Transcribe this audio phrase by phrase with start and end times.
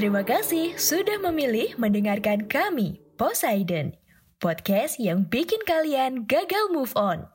[0.00, 3.92] Terima kasih sudah memilih mendengarkan kami, Poseidon,
[4.40, 7.28] podcast yang bikin kalian gagal move on.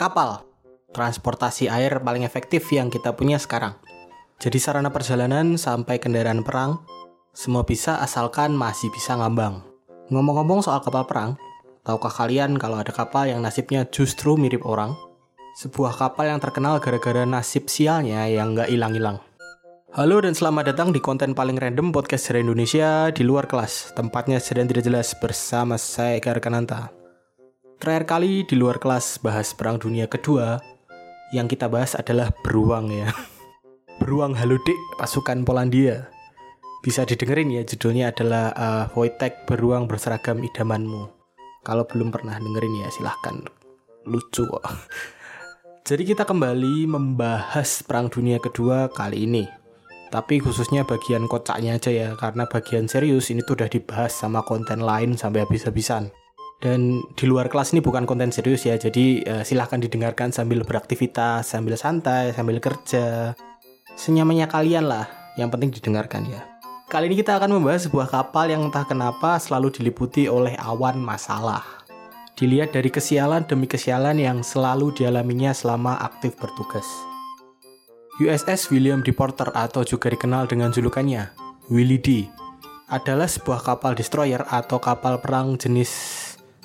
[0.00, 0.48] Kapal,
[0.96, 3.76] transportasi air paling efektif yang kita punya sekarang.
[4.40, 6.80] Jadi sarana perjalanan sampai kendaraan perang,
[7.36, 9.60] semua bisa asalkan masih bisa ngambang.
[10.08, 11.36] Ngomong-ngomong soal kapal perang,
[11.84, 14.96] tahukah kalian kalau ada kapal yang nasibnya justru mirip orang?
[15.56, 19.24] Sebuah kapal yang terkenal gara-gara nasib sialnya yang nggak hilang-hilang.
[19.88, 23.96] Halo dan selamat datang di konten paling random podcast sejarah Indonesia di luar kelas.
[23.96, 26.92] Tempatnya sedang tidak jelas bersama saya Eka Rekananta.
[27.80, 30.60] Terakhir kali di luar kelas bahas Perang Dunia Kedua,
[31.32, 33.08] yang kita bahas adalah beruang ya.
[34.04, 36.12] Beruang Halodik pasukan Polandia.
[36.84, 41.08] Bisa didengerin ya judulnya adalah uh, Wojtek Beruang Berseragam Idamanmu.
[41.64, 43.40] Kalau belum pernah dengerin ya silahkan.
[44.04, 44.60] Lucu kok.
[45.86, 49.46] Jadi kita kembali membahas Perang Dunia Kedua kali ini.
[50.10, 54.82] Tapi khususnya bagian kocaknya aja ya, karena bagian serius ini tuh udah dibahas sama konten
[54.82, 56.10] lain sampai habis-habisan.
[56.58, 61.54] Dan di luar kelas ini bukan konten serius ya, jadi uh, silahkan didengarkan sambil beraktivitas,
[61.54, 63.38] sambil santai, sambil kerja,
[63.94, 65.06] senyamannya kalian lah,
[65.38, 66.42] yang penting didengarkan ya.
[66.90, 71.75] Kali ini kita akan membahas sebuah kapal yang entah kenapa selalu diliputi oleh awan masalah.
[72.36, 76.84] Dilihat dari kesialan demi kesialan yang selalu dialaminya selama aktif bertugas.
[78.20, 79.16] USS William D.
[79.16, 81.32] Porter atau juga dikenal dengan julukannya
[81.72, 82.28] Willie D
[82.92, 85.88] adalah sebuah kapal destroyer atau kapal perang jenis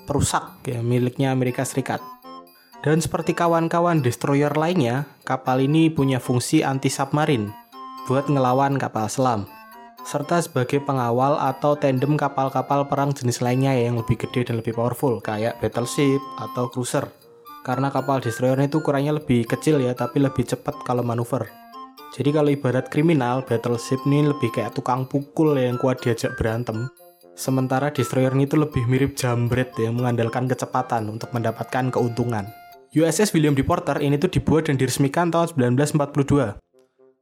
[0.03, 2.03] perusak ya miliknya Amerika Serikat.
[2.83, 7.47] Dan seperti kawan-kawan destroyer lainnya, kapal ini punya fungsi anti-submarin
[8.11, 9.47] buat ngelawan kapal selam,
[10.03, 15.21] serta sebagai pengawal atau tandem kapal-kapal perang jenis lainnya yang lebih gede dan lebih powerful,
[15.21, 17.07] kayak battleship atau cruiser.
[17.61, 21.45] Karena kapal destroyer itu kurangnya lebih kecil ya, tapi lebih cepat kalau manuver.
[22.11, 26.89] Jadi kalau ibarat kriminal, battleship ini lebih kayak tukang pukul yang kuat diajak berantem.
[27.37, 32.49] Sementara destroyer itu lebih mirip jambret yang mengandalkan kecepatan untuk mendapatkan keuntungan.
[32.91, 33.63] USS William D.
[33.63, 36.70] Porter ini tuh dibuat dan diresmikan tahun 1942.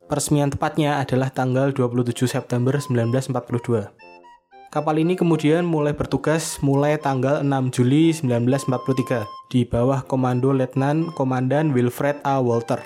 [0.10, 3.94] Peresmian tepatnya adalah tanggal 27 September 1942.
[4.74, 11.78] Kapal ini kemudian mulai bertugas mulai tanggal 6 Juli 1943 di bawah komando Letnan Komandan
[11.78, 12.42] Wilfred A.
[12.42, 12.82] Walter.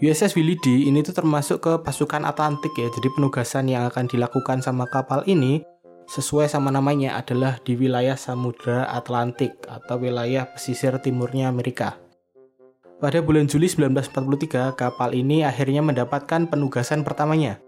[0.00, 4.64] USS Willie D ini tuh termasuk ke pasukan Atlantik ya, jadi penugasan yang akan dilakukan
[4.64, 5.60] sama kapal ini
[6.10, 12.01] sesuai sama namanya adalah di wilayah Samudra Atlantik atau wilayah pesisir timurnya Amerika.
[13.02, 17.58] Pada bulan Juli 1943, kapal ini akhirnya mendapatkan penugasan pertamanya,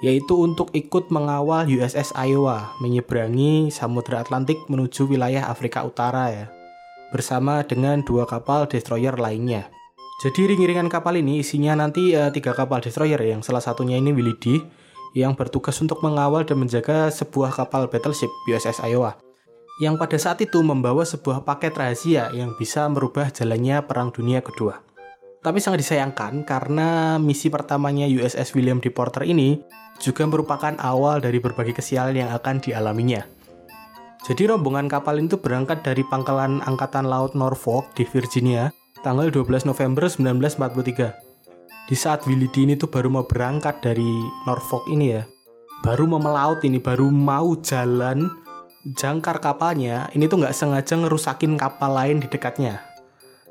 [0.00, 6.46] yaitu untuk ikut mengawal USS Iowa menyeberangi Samudra Atlantik menuju wilayah Afrika Utara ya,
[7.12, 9.68] bersama dengan dua kapal destroyer lainnya.
[10.24, 14.40] Jadi ring-iringan kapal ini isinya nanti uh, tiga kapal destroyer yang salah satunya ini Willie
[14.40, 14.64] D,
[15.12, 19.23] yang bertugas untuk mengawal dan menjaga sebuah kapal battleship USS Iowa
[19.82, 24.78] yang pada saat itu membawa sebuah paket rahasia yang bisa merubah jalannya Perang Dunia Kedua.
[25.42, 28.88] Tapi sangat disayangkan karena misi pertamanya USS William D.
[28.88, 29.60] Porter ini
[29.98, 33.26] juga merupakan awal dari berbagai kesialan yang akan dialaminya.
[34.24, 38.72] Jadi rombongan kapal itu berangkat dari pangkalan Angkatan Laut Norfolk di Virginia
[39.04, 41.24] tanggal 12 November 1943
[41.84, 44.08] di saat Willie D ini tuh baru mau berangkat dari
[44.48, 45.28] Norfolk ini ya
[45.84, 48.24] baru mau melaut ini baru mau jalan
[48.84, 52.84] jangkar kapalnya ini tuh nggak sengaja ngerusakin kapal lain di dekatnya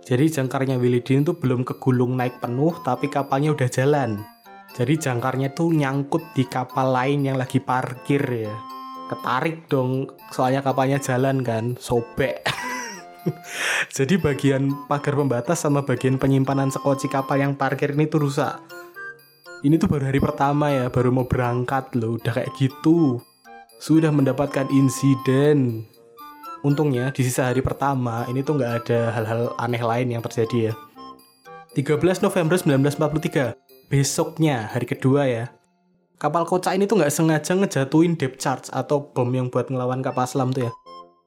[0.05, 4.21] jadi jangkarnya Willie D itu belum kegulung naik penuh tapi kapalnya udah jalan
[4.77, 8.53] jadi jangkarnya tuh nyangkut di kapal lain yang lagi parkir ya
[9.09, 12.45] ketarik dong soalnya kapalnya jalan kan sobek
[13.95, 18.59] Jadi bagian pagar pembatas sama bagian penyimpanan sekoci kapal yang parkir ini tuh rusak.
[19.63, 23.23] Ini tuh baru hari pertama ya, baru mau berangkat loh, udah kayak gitu.
[23.83, 25.83] Sudah mendapatkan insiden.
[26.63, 30.73] Untungnya di sisa hari pertama ini tuh nggak ada hal-hal aneh lain yang terjadi ya.
[31.75, 35.51] 13 November 1943, besoknya hari kedua ya.
[36.15, 40.23] Kapal kocak ini tuh nggak sengaja ngejatuhin depth charge atau bom yang buat ngelawan kapal
[40.23, 40.73] selam tuh ya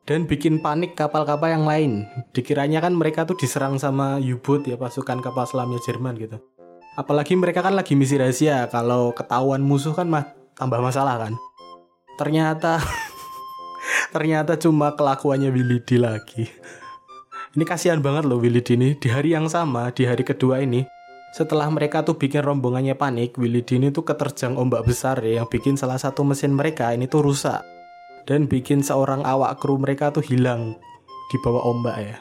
[0.08, 2.08] dan bikin panik kapal-kapal yang lain.
[2.32, 6.40] Dikiranya kan mereka tuh diserang sama U-boat ya pasukan kapal selamnya Jerman gitu.
[6.96, 11.36] Apalagi mereka kan lagi misi rahasia, kalau ketahuan musuh kan mah tambah masalah kan.
[12.16, 12.80] Ternyata
[14.14, 16.48] ternyata cuma kelakuannya Willy D lagi.
[17.56, 20.84] Ini kasihan banget loh Willy D ini di hari yang sama, di hari kedua ini.
[21.36, 25.48] Setelah mereka tuh bikin rombongannya panik, Willy D ini tuh keterjang ombak besar ya yang
[25.48, 27.60] bikin salah satu mesin mereka ini tuh rusak
[28.26, 30.74] dan bikin seorang awak kru mereka tuh hilang
[31.32, 32.18] di bawah ombak ya.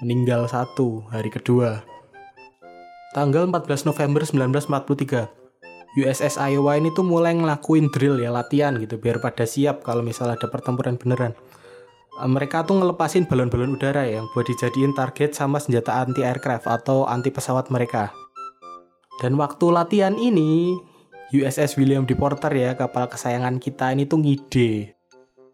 [0.00, 1.84] Meninggal satu hari kedua.
[3.10, 5.39] tanggal 14 November 1943.
[5.98, 10.38] USS Iowa ini tuh mulai ngelakuin drill ya latihan gitu biar pada siap kalau misalnya
[10.38, 11.34] ada pertempuran beneran.
[12.22, 16.70] Eh, mereka tuh ngelepasin balon-balon udara ya, yang buat dijadiin target sama senjata anti aircraft
[16.70, 18.14] atau anti pesawat mereka.
[19.18, 20.78] Dan waktu latihan ini
[21.34, 22.14] USS William D.
[22.14, 24.94] Porter ya kapal kesayangan kita ini tuh ngide.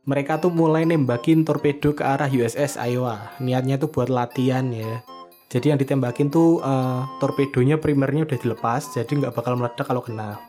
[0.06, 3.34] Mereka tuh mulai nembakin torpedo ke arah USS Iowa.
[3.42, 5.02] Niatnya tuh buat latihan ya
[5.46, 10.42] jadi yang ditembakin tuh uh, torpedonya primernya udah dilepas, jadi nggak bakal meledak kalau kena.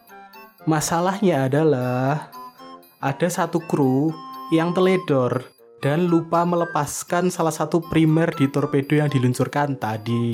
[0.65, 2.33] Masalahnya adalah
[2.97, 4.09] ada satu kru
[4.49, 5.45] yang teledor
[5.85, 10.33] dan lupa melepaskan salah satu primer di torpedo yang diluncurkan tadi.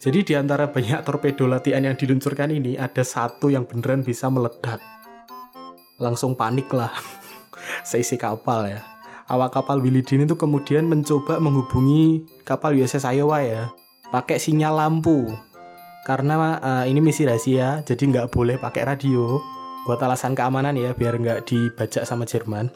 [0.00, 4.80] Jadi di antara banyak torpedo latihan yang diluncurkan ini ada satu yang beneran bisa meledak.
[6.00, 6.90] Langsung panik lah
[7.88, 8.80] seisi kapal ya.
[9.28, 13.70] Awak kapal Willy Dean itu kemudian mencoba menghubungi kapal USS Iowa ya
[14.12, 15.32] pakai sinyal lampu.
[16.04, 19.40] Karena uh, ini misi rahasia jadi nggak boleh pakai radio
[19.88, 22.68] buat alasan keamanan ya biar nggak dibajak sama Jerman.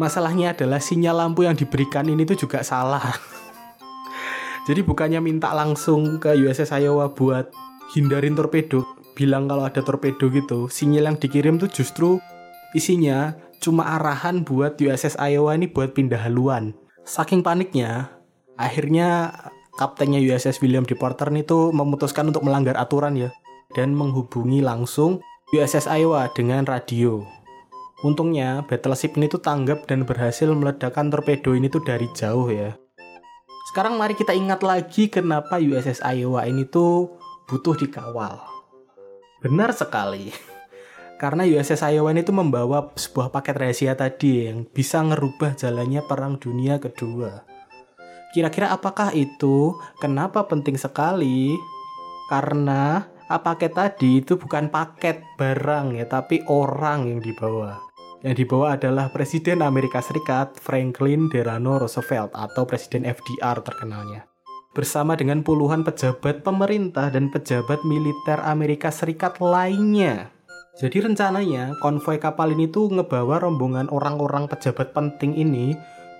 [0.00, 3.02] Masalahnya adalah sinyal lampu yang diberikan ini tuh juga salah.
[4.70, 7.50] Jadi bukannya minta langsung ke USS Iowa buat
[7.96, 8.86] hindarin torpedo
[9.18, 12.22] bilang kalau ada torpedo gitu sinyal yang dikirim tuh justru
[12.76, 16.78] isinya cuma arahan buat USS Iowa ini buat pindah haluan.
[17.02, 18.14] Saking paniknya
[18.54, 19.34] akhirnya
[19.78, 20.98] kaptennya USS William D.
[20.98, 23.30] Porter itu memutuskan untuk melanggar aturan ya
[23.78, 25.22] dan menghubungi langsung
[25.54, 27.22] USS Iowa dengan radio.
[28.02, 32.74] Untungnya battleship ini tuh tanggap dan berhasil meledakkan torpedo ini tuh dari jauh ya.
[33.70, 37.14] Sekarang mari kita ingat lagi kenapa USS Iowa ini tuh
[37.46, 38.42] butuh dikawal.
[39.42, 40.34] Benar sekali.
[41.22, 46.38] Karena USS Iowa ini tuh membawa sebuah paket rahasia tadi yang bisa ngerubah jalannya perang
[46.38, 47.57] dunia kedua.
[48.36, 49.72] Kira-kira apakah itu?
[49.98, 51.56] Kenapa penting sekali?
[52.28, 57.80] Karena paket tadi itu bukan paket barang ya, tapi orang yang dibawa.
[58.20, 64.26] Yang dibawa adalah Presiden Amerika Serikat Franklin Delano Roosevelt atau Presiden FDR terkenalnya.
[64.74, 70.34] Bersama dengan puluhan pejabat pemerintah dan pejabat militer Amerika Serikat lainnya.
[70.78, 75.74] Jadi rencananya konvoi kapal ini tuh ngebawa rombongan orang-orang pejabat penting ini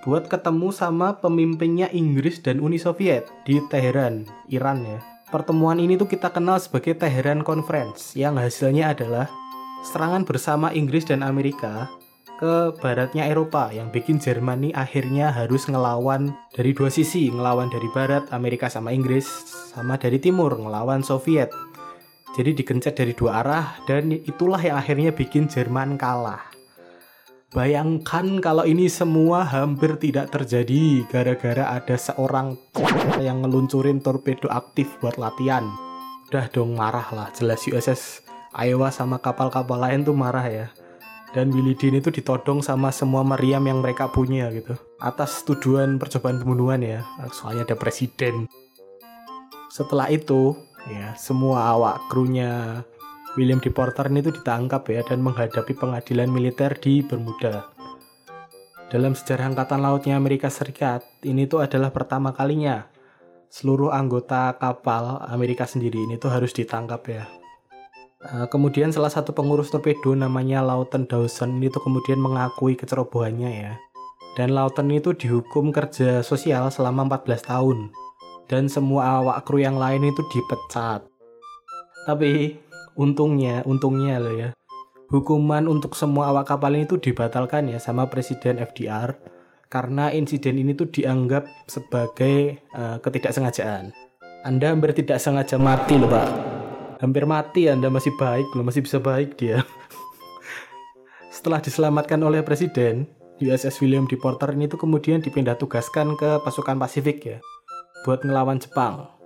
[0.08, 5.04] buat ketemu sama pemimpinnya Inggris dan Uni Soviet di Teheran, Iran ya.
[5.28, 9.28] Pertemuan ini tuh kita kenal sebagai Teheran Conference yang hasilnya adalah
[9.84, 11.92] serangan bersama Inggris dan Amerika
[12.40, 18.32] ke baratnya Eropa yang bikin Jerman akhirnya harus ngelawan dari dua sisi, ngelawan dari barat
[18.32, 19.28] Amerika sama Inggris
[19.76, 21.52] sama dari timur ngelawan Soviet.
[22.32, 26.47] Jadi digencet dari dua arah dan itulah yang akhirnya bikin Jerman kalah.
[27.48, 32.60] Bayangkan kalau ini semua hampir tidak terjadi gara-gara ada seorang
[33.24, 35.64] yang ngeluncurin torpedo aktif buat latihan.
[36.28, 38.20] Udah dong marah lah, jelas USS
[38.52, 40.68] Iowa sama kapal-kapal lain tuh marah ya.
[41.32, 44.76] Dan Willy Dean itu ditodong sama semua meriam yang mereka punya gitu.
[45.00, 47.00] Atas tuduhan percobaan pembunuhan ya,
[47.32, 48.44] soalnya ada presiden.
[49.72, 50.52] Setelah itu,
[50.84, 52.84] ya semua awak krunya
[53.38, 53.70] William D.
[53.70, 57.70] Porter ini tuh ditangkap ya dan menghadapi pengadilan militer di Bermuda.
[58.90, 62.90] Dalam sejarah Angkatan Lautnya Amerika Serikat, ini tuh adalah pertama kalinya
[63.46, 67.24] seluruh anggota kapal Amerika sendiri ini tuh harus ditangkap ya.
[68.18, 73.72] Eh, kemudian salah satu pengurus torpedo namanya Lawton Dawson ini tuh kemudian mengakui kecerobohannya ya.
[74.34, 77.94] Dan Lawton itu dihukum kerja sosial selama 14 tahun.
[78.50, 81.06] Dan semua awak kru yang lain itu dipecat.
[82.08, 82.56] Tapi
[82.98, 84.50] untungnya untungnya loh ya
[85.08, 89.16] hukuman untuk semua awak kapal ini tuh dibatalkan ya sama Presiden FDR
[89.68, 93.92] karena insiden ini tuh dianggap sebagai uh, ketidaksengajaan.
[94.44, 96.28] Anda hampir tidak sengaja mati loh pak.
[97.04, 99.60] Hampir mati Anda masih baik loh, masih bisa baik dia.
[101.36, 103.04] Setelah diselamatkan oleh Presiden,
[103.38, 104.16] USS William D.
[104.16, 107.38] Porter ini tuh kemudian dipindah tugaskan ke pasukan Pasifik ya.
[108.08, 109.17] Buat ngelawan Jepang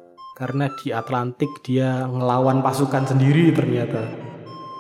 [0.43, 4.11] karena di Atlantik dia ngelawan pasukan sendiri ternyata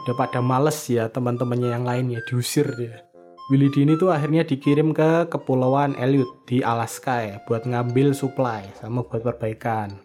[0.02, 3.07] udah pada males ya teman-temannya yang lain ya diusir dia
[3.47, 9.02] Willy Dini tuh akhirnya dikirim ke Kepulauan Elliot di Alaska ya buat ngambil supply sama
[9.02, 9.99] buat perbaikan.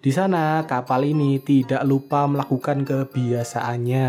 [0.00, 4.08] Di sana kapal ini tidak lupa melakukan kebiasaannya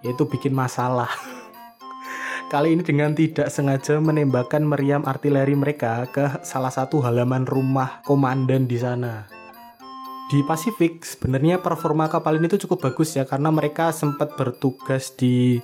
[0.00, 1.10] yaitu bikin masalah.
[2.52, 8.64] Kali ini dengan tidak sengaja menembakkan meriam artileri mereka ke salah satu halaman rumah komandan
[8.64, 9.37] di sana
[10.28, 15.56] di Pasifik sebenarnya performa kapal ini tuh cukup bagus ya karena mereka sempat bertugas di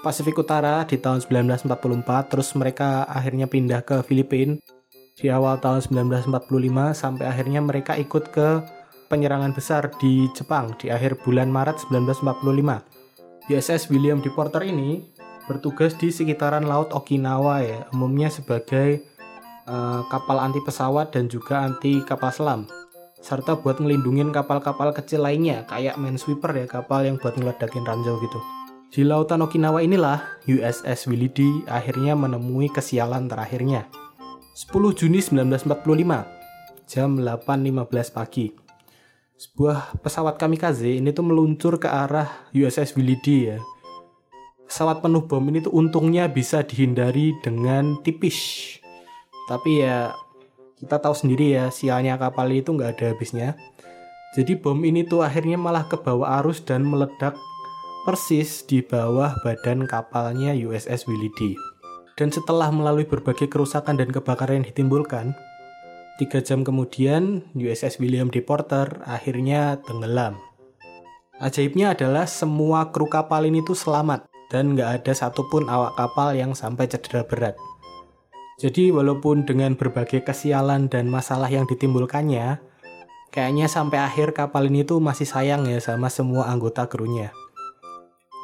[0.00, 4.56] Pasifik Utara di tahun 1944 terus mereka akhirnya pindah ke Filipina
[5.20, 6.32] di awal tahun 1945
[6.96, 8.64] sampai akhirnya mereka ikut ke
[9.12, 13.52] penyerangan besar di Jepang di akhir bulan Maret 1945.
[13.52, 14.32] USS William D.
[14.32, 15.04] Porter ini
[15.44, 19.06] bertugas di sekitaran Laut Okinawa ya, umumnya sebagai
[19.68, 22.66] uh, kapal anti pesawat dan juga anti kapal selam
[23.26, 28.38] serta buat ngelindungin kapal-kapal kecil lainnya kayak Minesweeper ya kapal yang buat ngeledakin ranjau gitu.
[28.94, 33.90] Di lautan Okinawa inilah USS Willie D akhirnya menemui kesialan terakhirnya.
[34.54, 38.54] 10 Juni 1945 jam 8.15 pagi.
[39.36, 43.58] Sebuah pesawat kamikaze ini tuh meluncur ke arah USS Willie D ya.
[44.70, 48.38] Pesawat penuh bom ini tuh untungnya bisa dihindari dengan tipis.
[49.50, 50.14] Tapi ya
[50.76, 53.56] kita tahu sendiri ya sialnya kapal itu nggak ada habisnya
[54.36, 57.32] jadi bom ini tuh akhirnya malah ke bawah arus dan meledak
[58.04, 61.58] persis di bawah badan kapalnya USS Willie D.
[62.14, 65.32] Dan setelah melalui berbagai kerusakan dan kebakaran yang ditimbulkan,
[66.20, 68.44] tiga jam kemudian USS William D.
[68.44, 70.36] Porter akhirnya tenggelam.
[71.40, 76.52] Ajaibnya adalah semua kru kapal ini tuh selamat dan nggak ada satupun awak kapal yang
[76.52, 77.56] sampai cedera berat.
[78.56, 82.56] Jadi walaupun dengan berbagai kesialan dan masalah yang ditimbulkannya,
[83.28, 87.36] kayaknya sampai akhir kapal ini tuh masih sayang ya sama semua anggota krunya.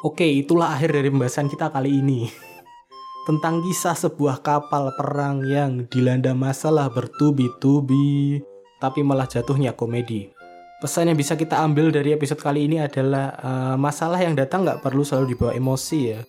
[0.05, 2.29] Oke, itulah akhir dari pembahasan kita kali ini.
[3.27, 8.37] Tentang kisah sebuah kapal perang yang dilanda masalah bertubi-tubi,
[8.77, 10.29] tapi malah jatuhnya komedi.
[10.77, 14.83] Pesan yang bisa kita ambil dari episode kali ini adalah uh, masalah yang datang nggak
[14.83, 16.21] perlu selalu dibawa emosi ya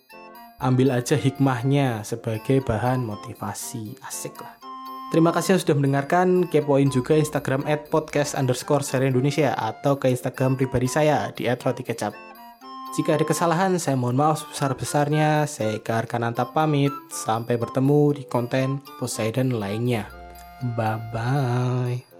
[0.59, 4.55] ambil aja hikmahnya sebagai bahan motivasi asik lah
[5.13, 6.49] Terima kasih sudah mendengarkan.
[6.49, 11.85] Kepoin juga Instagram at podcast underscore Indonesia atau ke Instagram pribadi saya di at roti
[11.85, 12.11] kecap.
[12.95, 15.47] Jika ada kesalahan, saya mohon maaf sebesar-besarnya.
[15.47, 16.91] Saya Eka Arkananta pamit.
[17.11, 20.09] Sampai bertemu di konten Poseidon lainnya.
[20.75, 22.14] Bye-bye.